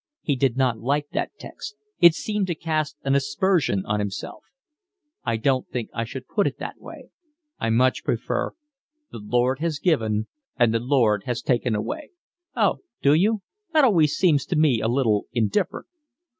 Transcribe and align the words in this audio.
He 0.23 0.35
did 0.35 0.57
not 0.57 0.79
like 0.79 1.09
that 1.11 1.31
text; 1.37 1.75
it 1.99 2.15
seemed 2.15 2.47
to 2.47 2.55
cast 2.55 2.97
an 3.03 3.13
aspersion 3.13 3.83
on 3.85 3.99
himself. 3.99 4.45
"I 5.23 5.37
don't 5.37 5.69
think 5.69 5.91
I 5.93 6.05
should 6.05 6.27
put 6.27 6.51
that. 6.57 6.75
I 7.59 7.69
much 7.69 8.03
prefer: 8.03 8.53
The 9.11 9.19
Lord 9.21 9.59
has 9.59 9.77
given 9.77 10.25
and 10.57 10.73
the 10.73 10.79
Lord 10.79 11.25
has 11.25 11.43
taken 11.43 11.75
away." 11.75 12.09
"Oh, 12.55 12.79
do 13.03 13.13
you? 13.13 13.43
That 13.73 13.83
always 13.85 14.15
seems 14.17 14.47
to 14.47 14.55
me 14.55 14.81
a 14.81 14.87
little 14.87 15.27
indifferent." 15.33 15.85